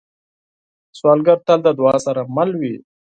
سوالګر 0.97 1.37
تل 1.47 1.59
د 1.63 1.67
دعا 1.79 1.95
سره 2.05 2.21
مل 2.35 2.49
وي 2.59 2.75